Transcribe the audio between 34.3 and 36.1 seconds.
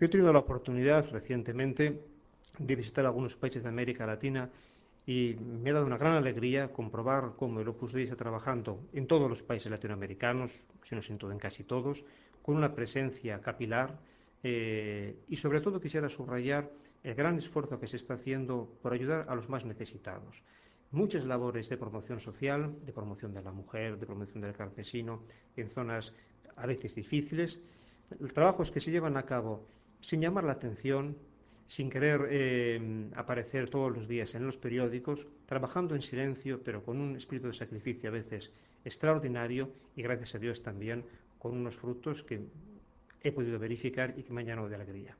en los periódicos, trabajando en